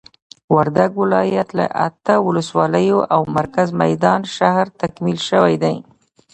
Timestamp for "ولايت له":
1.01-1.65